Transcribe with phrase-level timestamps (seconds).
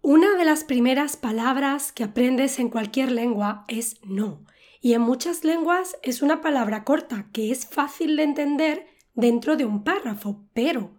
[0.08, 4.46] Una de las primeras palabras que aprendes en cualquier lengua es no,
[4.80, 9.66] y en muchas lenguas es una palabra corta que es fácil de entender dentro de
[9.66, 10.92] un párrafo, pero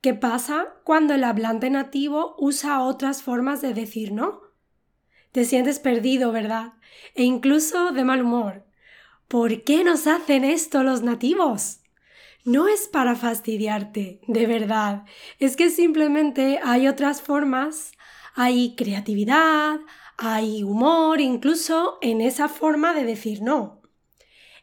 [0.00, 4.40] ¿qué pasa cuando el hablante nativo usa otras formas de decir no?
[5.30, 6.72] Te sientes perdido, ¿verdad?
[7.14, 8.64] E incluso de mal humor.
[9.28, 11.82] ¿Por qué nos hacen esto los nativos?
[12.44, 15.04] No es para fastidiarte, de verdad.
[15.38, 17.92] Es que simplemente hay otras formas
[18.34, 19.78] hay creatividad,
[20.16, 23.80] hay humor, incluso en esa forma de decir no.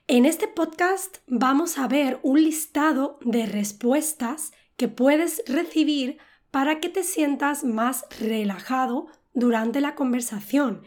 [0.08, 6.18] En este podcast vamos a ver un listado de respuestas que puedes recibir
[6.52, 10.84] para que te sientas más relajado durante la conversación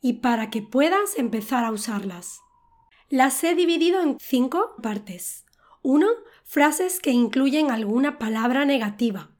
[0.00, 2.40] y para que puedas empezar a usarlas.
[3.10, 5.44] Las he dividido en cinco partes.
[5.82, 6.06] 1.
[6.42, 9.30] Frases que incluyen alguna palabra negativa.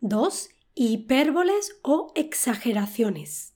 [0.00, 3.54] 2 hipérboles o exageraciones.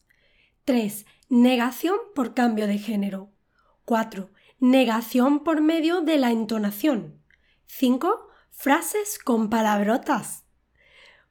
[0.64, 1.06] 3.
[1.28, 3.33] Negación por cambio de género.
[3.84, 4.31] 4.
[4.58, 7.23] Negación por medio de la entonación.
[7.67, 8.28] 5.
[8.50, 10.45] Frases con palabrotas.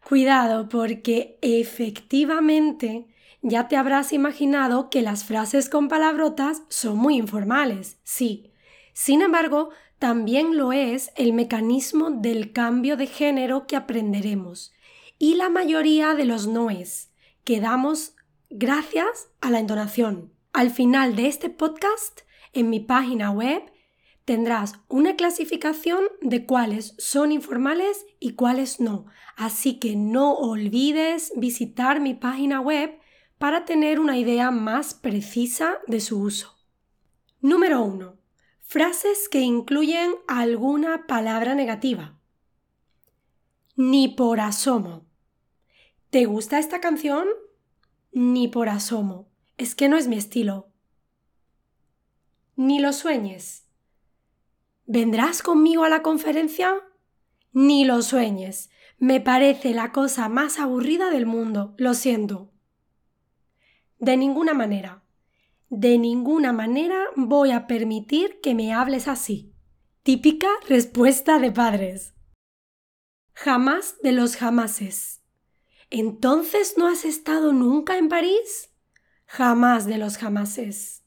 [0.07, 3.07] Cuidado porque efectivamente
[3.41, 8.51] ya te habrás imaginado que las frases con palabrotas son muy informales, sí.
[8.93, 14.74] Sin embargo, también lo es el mecanismo del cambio de género que aprenderemos
[15.17, 17.11] y la mayoría de los noes
[17.43, 18.15] que damos
[18.49, 20.33] gracias a la entonación.
[20.53, 22.21] Al final de este podcast,
[22.53, 23.63] en mi página web,
[24.25, 29.05] tendrás una clasificación de cuáles son informales y cuáles no.
[29.35, 32.97] Así que no olvides visitar mi página web
[33.37, 36.57] para tener una idea más precisa de su uso.
[37.41, 38.17] Número 1.
[38.61, 42.17] Frases que incluyen alguna palabra negativa.
[43.77, 45.05] Ni por asomo.
[46.09, 47.27] ¿Te gusta esta canción?
[48.13, 49.27] Ni por asomo.
[49.57, 50.69] Es que no es mi estilo.
[52.55, 53.67] Ni lo sueñes.
[54.85, 56.73] ¿Vendrás conmigo a la conferencia?
[57.51, 58.69] Ni lo sueñes.
[58.97, 61.73] Me parece la cosa más aburrida del mundo.
[61.77, 62.53] Lo siento.
[63.99, 65.03] De ninguna manera.
[65.69, 69.51] De ninguna manera voy a permitir que me hables así.
[70.03, 72.14] Típica respuesta de padres.
[73.37, 75.21] Jamás de los jamases.
[75.89, 78.69] ¿Entonces no has estado nunca en París?
[79.25, 81.03] Jamás de los jamases.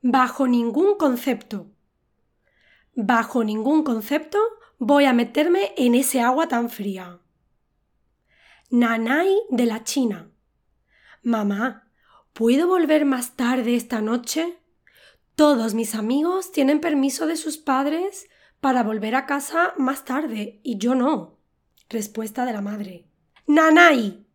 [0.00, 1.70] Bajo ningún concepto.
[2.94, 4.38] Bajo ningún concepto
[4.78, 7.20] voy a meterme en ese agua tan fría.
[8.70, 10.30] Nanay de la China.
[11.22, 11.90] Mamá,
[12.32, 14.58] ¿puedo volver más tarde esta noche?
[15.34, 18.28] Todos mis amigos tienen permiso de sus padres
[18.60, 21.33] para volver a casa más tarde y yo no.
[21.94, 23.06] Respuesta de la madre.
[23.46, 24.26] Nanay.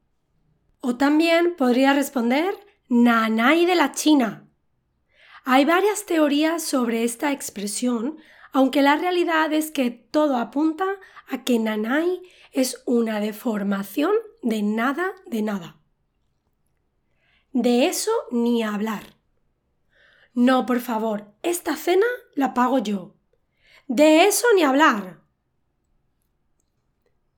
[0.80, 2.56] O también podría responder
[2.88, 4.48] Nanay de la China.
[5.44, 8.18] Hay varias teorías sobre esta expresión,
[8.54, 10.86] aunque la realidad es que todo apunta
[11.28, 12.22] a que Nanay
[12.54, 15.82] es una deformación de nada de nada.
[17.52, 19.18] De eso ni hablar.
[20.34, 23.16] No, por favor, esta cena la pago yo.
[23.88, 25.19] De eso ni hablar.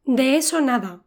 [0.04, 1.04] De eso nada.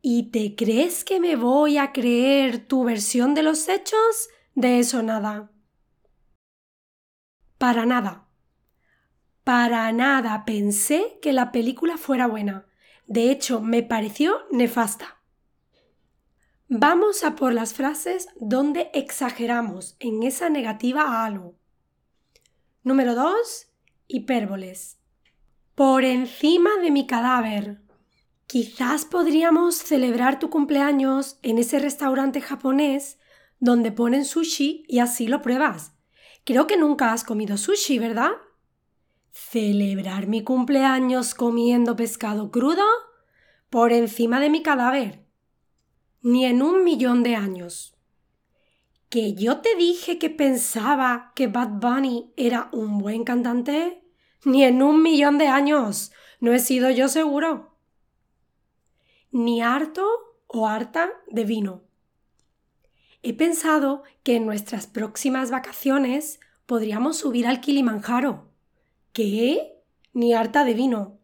[0.00, 4.28] ¿Y te crees que me voy a creer tu versión de los hechos?
[4.54, 5.50] De eso nada.
[7.58, 8.28] Para nada.
[9.44, 12.66] Para nada pensé que la película fuera buena.
[13.06, 15.20] De hecho, me pareció nefasta.
[16.68, 21.56] Vamos a por las frases donde exageramos en esa negativa a algo.
[22.82, 23.68] Número 2.
[24.08, 25.01] Hipérboles.
[25.74, 27.80] Por encima de mi cadáver.
[28.46, 33.18] Quizás podríamos celebrar tu cumpleaños en ese restaurante japonés
[33.58, 35.94] donde ponen sushi y así lo pruebas.
[36.44, 38.32] Creo que nunca has comido sushi, ¿verdad?
[39.30, 42.84] ¿Celebrar mi cumpleaños comiendo pescado crudo?
[43.70, 45.24] Por encima de mi cadáver.
[46.20, 47.96] Ni en un millón de años.
[49.08, 54.01] ¿Que yo te dije que pensaba que Bad Bunny era un buen cantante?
[54.44, 56.12] Ni en un millón de años.
[56.40, 57.72] No he sido yo seguro
[59.32, 60.06] ni harto
[60.46, 61.82] o harta de vino.
[63.22, 68.50] He pensado que en nuestras próximas vacaciones podríamos subir al Kilimanjaro.
[69.12, 69.82] ¿Qué?
[70.12, 71.18] Ni harta de vino.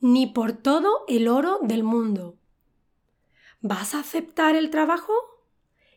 [0.00, 2.38] Ni por todo el oro del mundo.
[3.60, 5.12] ¿Vas a aceptar el trabajo?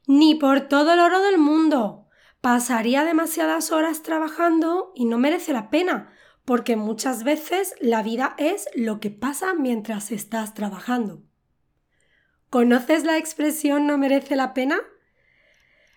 [0.07, 2.00] Ni por todo el oro del mundo.
[2.41, 6.11] Pasaría demasiadas horas trabajando y no merece la pena,
[6.43, 11.21] porque muchas veces la vida es lo que pasa mientras estás trabajando.
[12.49, 14.81] ¿Conoces la expresión no merece la pena?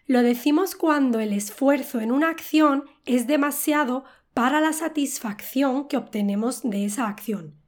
[0.07, 4.05] Lo decimos cuando el esfuerzo en una acción es demasiado
[4.35, 7.59] para la satisfacción que obtenemos de esa acción.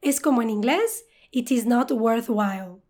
[0.00, 2.80] Es como en inglés, it is not worthwhile.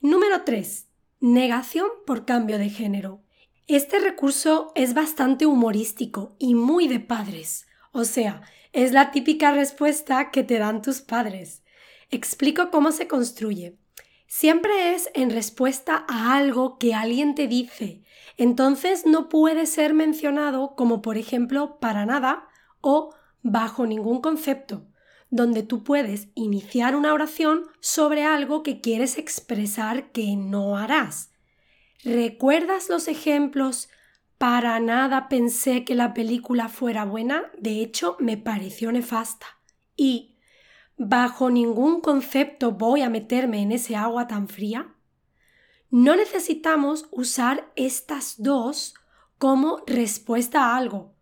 [0.00, 0.88] Número 3.
[1.20, 3.24] Negación por cambio de género.
[3.68, 7.66] Este recurso es bastante humorístico y muy de padres.
[7.92, 8.40] O sea,
[8.72, 11.62] es la típica respuesta que te dan tus padres.
[12.08, 13.76] Explico cómo se construye.
[14.26, 18.02] Siempre es en respuesta a algo que alguien te dice.
[18.38, 22.48] Entonces no puede ser mencionado como por ejemplo para nada
[22.80, 24.86] o bajo ningún concepto,
[25.28, 31.32] donde tú puedes iniciar una oración sobre algo que quieres expresar que no harás.
[32.04, 33.88] ¿Recuerdas los ejemplos?
[34.38, 39.46] Para nada pensé que la película fuera buena, de hecho me pareció nefasta.
[39.96, 40.36] Y
[40.96, 44.94] bajo ningún concepto voy a meterme en ese agua tan fría?
[45.90, 48.94] No necesitamos usar estas dos
[49.38, 51.14] como respuesta a algo.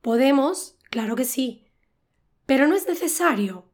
[0.00, 1.66] Podemos, claro que sí,
[2.46, 3.70] pero no es necesario.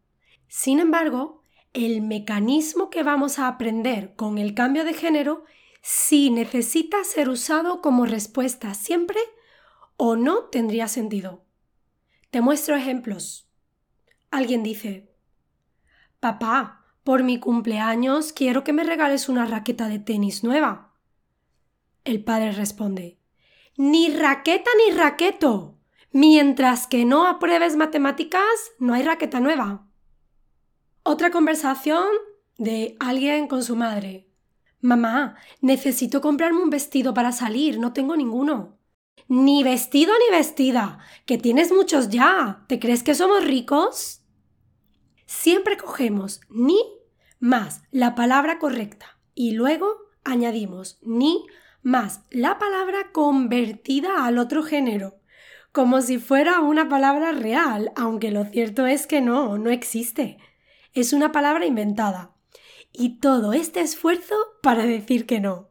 [0.48, 1.42] Sin embargo,
[1.72, 5.44] el mecanismo que vamos a aprender con el cambio de género
[5.82, 9.20] sí necesita ser usado como respuesta siempre
[9.96, 11.44] o no tendría sentido.
[12.30, 13.50] Te muestro ejemplos.
[14.30, 15.12] Alguien dice,
[16.20, 20.94] Papá, por mi cumpleaños quiero que me regales una raqueta de tenis nueva.
[22.04, 23.18] El padre responde
[23.76, 25.78] Ni raqueta ni raqueto.
[26.12, 28.42] Mientras que no apruebes matemáticas,
[28.78, 29.86] no hay raqueta nueva.
[31.02, 32.08] Otra conversación
[32.58, 34.29] de alguien con su madre.
[34.80, 38.78] Mamá, necesito comprarme un vestido para salir, no tengo ninguno.
[39.28, 42.64] Ni vestido ni vestida, que tienes muchos ya.
[42.66, 44.22] ¿Te crees que somos ricos?
[45.26, 46.78] Siempre cogemos ni
[47.38, 51.46] más la palabra correcta y luego añadimos ni
[51.82, 55.20] más la palabra convertida al otro género,
[55.72, 60.38] como si fuera una palabra real, aunque lo cierto es que no, no existe.
[60.92, 62.34] Es una palabra inventada.
[62.92, 65.68] Y todo este esfuerzo para decir que no.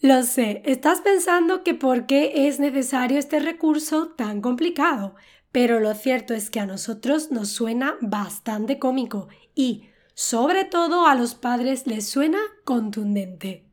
[0.00, 5.14] Lo sé, estás pensando que por qué es necesario este recurso tan complicado,
[5.52, 11.14] pero lo cierto es que a nosotros nos suena bastante cómico y, sobre todo, a
[11.14, 13.66] los padres les suena contundente.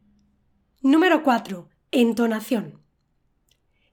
[0.81, 1.69] Número 4.
[1.91, 2.81] Entonación.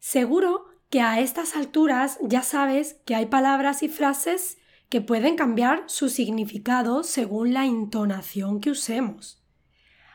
[0.01, 4.59] Seguro que a estas alturas ya sabes que hay palabras y frases
[4.95, 9.43] que pueden cambiar su significado según la entonación que usemos.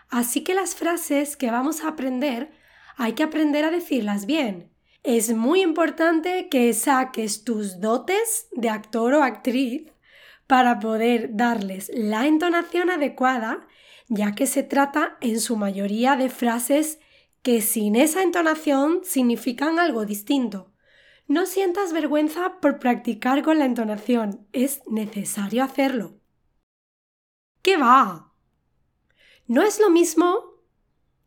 [0.07, 2.53] Así que las frases que vamos a aprender
[2.95, 4.71] hay que aprender a decirlas bien,
[5.03, 9.91] es muy importante que saques tus dotes de actor o actriz
[10.47, 13.67] para poder darles la entonación adecuada,
[14.07, 16.99] ya que se trata en su mayoría de frases
[17.41, 20.68] que sin esa entonación significan algo distinto.
[21.29, 26.19] No sientas vergüenza por practicar con la entonación, es necesario hacerlo.
[27.61, 28.33] ¿Qué va?
[29.47, 30.55] No es lo mismo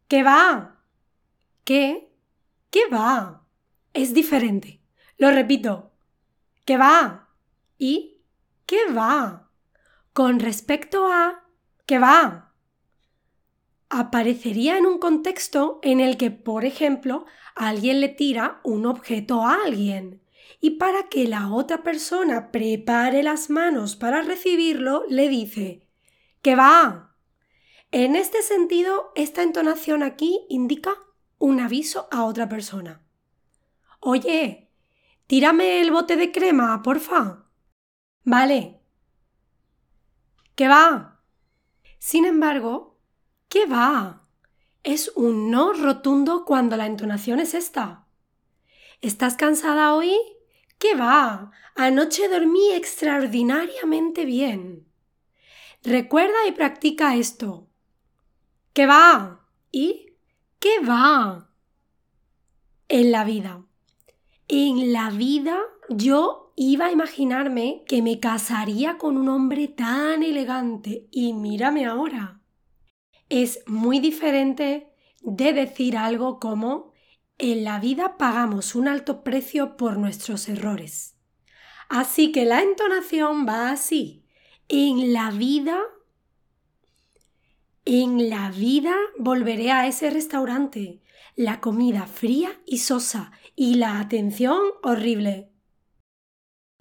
[0.09, 0.85] que va.
[1.65, 2.13] ¿Qué?
[2.71, 3.43] ¿Qué va?
[3.95, 4.81] es diferente.
[5.19, 5.93] Lo repito.
[6.65, 7.29] ¿Qué va?
[7.79, 8.23] ¿Y
[8.67, 9.51] qué va?
[10.13, 11.45] Con respecto a
[11.87, 12.55] ¿qué va?
[13.89, 19.65] Aparecería en un contexto en el que, por ejemplo, alguien le tira un objeto a
[19.65, 20.23] alguien
[20.61, 25.89] y para que la otra persona prepare las manos para recibirlo, le dice
[26.43, 27.17] ¿qué va?
[27.91, 30.97] En este sentido, esta entonación aquí indica
[31.39, 33.03] un aviso a otra persona.
[34.01, 34.71] Oye,
[35.27, 37.45] tírame el bote de crema, porfa.
[38.25, 38.81] Vale.
[40.55, 41.21] ¿Qué va?
[41.99, 42.99] Sin embargo,
[43.49, 44.22] ¿qué va?
[44.85, 48.05] Es un no rotundo cuando la entonación es esta.
[49.01, 50.13] ¿Estás cansada hoy?
[50.79, 51.53] ¿Qué va?
[51.77, 54.89] Anoche dormí extraordinariamente bien.
[55.85, 57.69] Recuerda y practica esto.
[58.73, 59.47] ¿Qué va?
[59.71, 60.15] ¿Y
[60.59, 61.49] qué va?
[62.89, 63.63] En la vida.
[64.49, 71.07] En la vida yo iba a imaginarme que me casaría con un hombre tan elegante
[71.13, 72.42] y mírame ahora.
[73.35, 76.93] Es muy diferente de decir algo como
[77.39, 81.17] en la vida pagamos un alto precio por nuestros errores.
[81.89, 84.27] Así que la entonación va así.
[84.69, 85.81] En la vida
[87.87, 91.01] en la vida volveré a ese restaurante.
[91.35, 95.49] La comida fría y sosa y la atención horrible.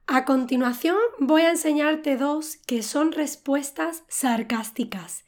[0.05, 5.23] A continuación voy a enseñarte dos que son respuestas sarcásticas.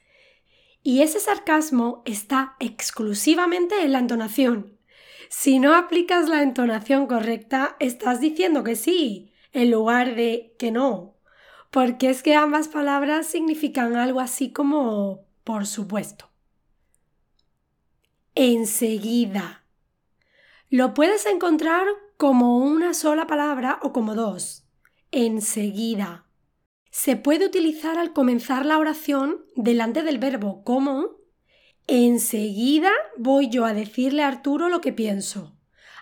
[0.84, 4.78] Y ese sarcasmo está exclusivamente en la entonación.
[5.30, 11.16] Si no aplicas la entonación correcta, estás diciendo que sí, en lugar de que no.
[11.72, 16.30] Porque es que ambas palabras significan algo así como por supuesto.
[18.36, 19.64] Enseguida.
[20.70, 21.86] Lo puedes encontrar
[22.18, 24.66] como una sola palabra o como dos.
[25.12, 26.26] Enseguida.
[26.94, 31.10] Se puede utilizar al comenzar la oración delante del verbo como
[31.88, 35.58] enseguida voy yo a decirle a Arturo lo que pienso.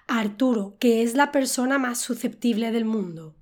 [0.05, 3.37] Arturo, que es la persona más susceptible del mundo.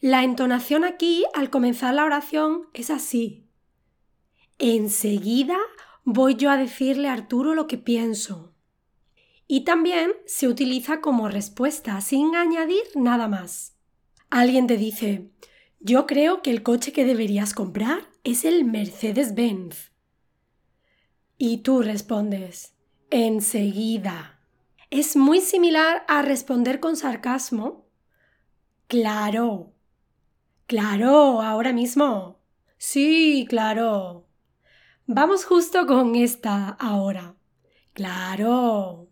[0.00, 3.48] La entonación aquí al comenzar la oración es así.
[4.58, 5.56] Enseguida
[6.04, 8.54] voy yo a decirle a Arturo lo que pienso.
[9.46, 13.78] Y también se utiliza como respuesta sin añadir nada más.
[14.28, 15.30] Alguien te dice,
[15.84, 19.92] yo creo que el coche que deberías comprar es el Mercedes-Benz.
[21.36, 22.74] Y tú respondes,
[23.10, 24.40] enseguida.
[24.88, 27.86] Es muy similar a responder con sarcasmo.
[28.86, 29.74] Claro.
[30.66, 32.40] Claro, ahora mismo.
[32.78, 34.26] Sí, claro.
[35.06, 37.34] Vamos justo con esta ahora.
[37.92, 39.10] Claro.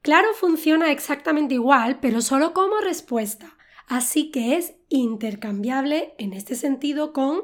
[0.00, 7.12] Claro funciona exactamente igual, pero solo como respuesta, así que es intercambiable en este sentido
[7.12, 7.42] con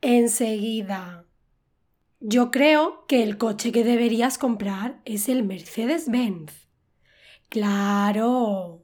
[0.00, 1.26] enseguida.
[2.20, 6.68] Yo creo que el coche que deberías comprar es el Mercedes-Benz.
[7.48, 8.82] Claro.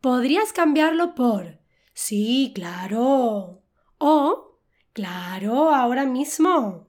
[0.00, 1.60] Podrías cambiarlo por
[1.94, 3.62] sí, claro.
[3.98, 4.60] O
[4.92, 6.88] claro, ahora mismo.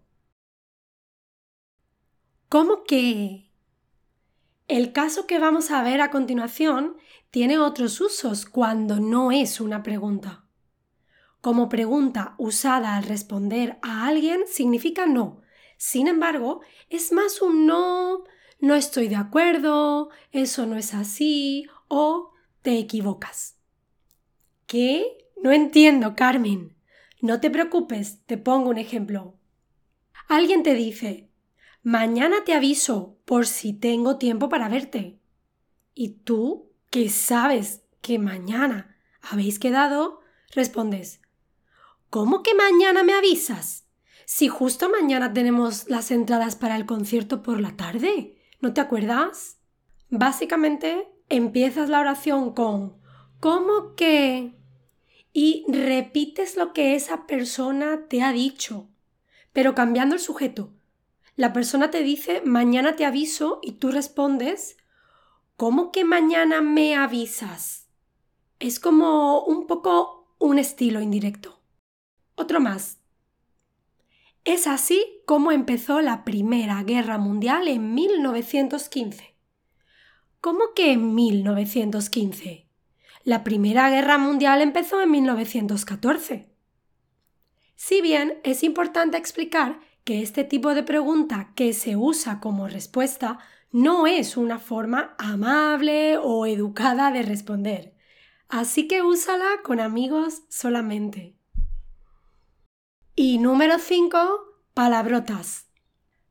[2.49, 3.44] ¿Cómo que?
[4.67, 6.97] El caso que vamos a ver a continuación
[7.29, 10.45] tiene otros usos cuando no es una pregunta.
[11.39, 15.41] Como pregunta usada al responder a alguien significa no.
[15.77, 18.23] Sin embargo, es más un no,
[18.59, 22.31] no estoy de acuerdo, eso no es así o
[22.63, 23.59] te equivocas.
[24.65, 25.29] ¿Qué?
[25.43, 26.75] No entiendo, Carmen.
[27.21, 29.35] No te preocupes, te pongo un ejemplo.
[30.27, 31.29] Alguien te dice,
[31.87, 35.19] Mañana te aviso por si tengo tiempo para verte.
[35.93, 40.19] Y tú, que sabes que mañana habéis quedado,
[40.55, 41.21] respondes,
[42.09, 43.85] ¿Cómo que mañana me avisas?
[44.25, 49.59] Si justo mañana tenemos las entradas para el concierto por la tarde, ¿no te acuerdas?
[50.09, 52.97] Básicamente empiezas la oración con
[53.39, 54.55] ¿cómo que?
[55.33, 58.89] y repites lo que esa persona te ha dicho,
[59.53, 60.74] pero cambiando el sujeto
[61.35, 64.77] la persona te dice mañana te aviso y tú respondes
[65.57, 67.87] ¿cómo que mañana me avisas?
[68.59, 71.61] Es como un poco un estilo indirecto.
[72.35, 72.99] Otro más.
[74.43, 79.35] Es así como empezó la Primera Guerra Mundial en 1915.
[80.39, 82.69] ¿Cómo que en 1915?
[83.23, 86.53] La Primera Guerra Mundial empezó en 1914.
[87.75, 93.39] Si bien es importante explicar que este tipo de pregunta que se usa como respuesta
[93.71, 97.95] no es una forma amable o educada de responder.
[98.47, 101.35] Así que úsala con amigos solamente.
[103.15, 104.17] Y número 5,
[104.73, 105.69] palabrotas.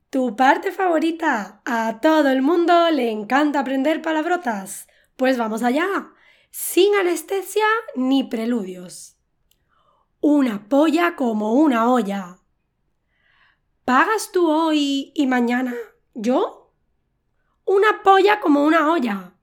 [0.09, 1.61] Tu parte favorita.
[1.65, 4.87] A todo el mundo le encanta aprender palabrotas.
[5.17, 6.13] Pues vamos allá.
[6.49, 7.65] Sin anestesia
[7.95, 9.17] ni preludios.
[10.21, 12.39] Una polla como una olla.
[13.85, 15.75] ¿Pagas tú hoy y mañana
[16.15, 16.73] yo?
[17.65, 19.35] Una polla como una olla.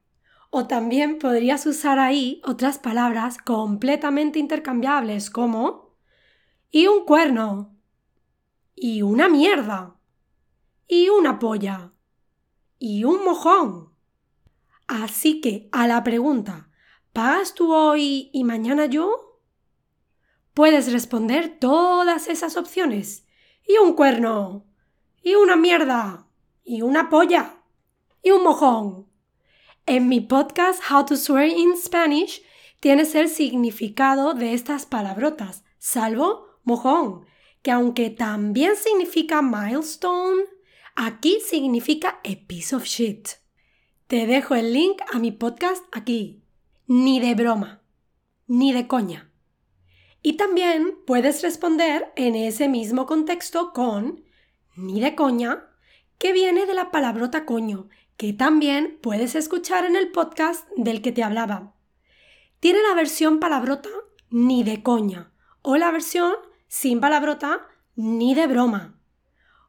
[0.50, 5.96] O también podrías usar ahí otras palabras completamente intercambiables como
[6.72, 7.78] y un cuerno,
[8.75, 9.96] y una mierda,
[10.88, 11.92] y una polla,
[12.80, 13.94] y un mojón.
[14.88, 16.68] Así que a la pregunta
[17.12, 19.40] ¿pagas tú hoy y mañana yo?
[20.52, 23.25] Puedes responder todas esas opciones
[23.66, 24.66] y un cuerno,
[25.23, 26.26] y una mierda,
[26.64, 27.62] y una polla,
[28.23, 29.09] y un mojón.
[29.87, 32.42] En mi podcast How to Swear in Spanish
[32.81, 37.26] tienes el significado de estas palabrotas, salvo mojón,
[37.62, 40.42] que aunque también significa milestone,
[40.95, 43.28] Aquí significa a piece of shit.
[44.09, 46.45] Te dejo el link a mi podcast aquí.
[46.87, 47.83] Ni de broma.
[48.47, 49.32] Ni de coña.
[50.23, 54.25] Y también puedes responder en ese mismo contexto con
[54.76, 55.67] ni de coña,
[56.19, 61.12] que viene de la palabrota coño, que también puedes escuchar en el podcast del que
[61.12, 61.75] te hablaba.
[62.61, 63.91] Tiene la versión palabrota
[64.31, 66.35] ni de coña o la versión
[66.69, 68.99] sin palabrota ni de broma.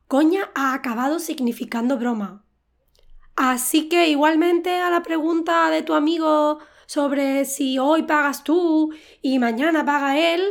[0.08, 2.46] Coña ha acabado significando broma.
[3.36, 9.40] Así que igualmente a la pregunta de tu amigo sobre si hoy pagas tú y
[9.40, 10.44] mañana paga él,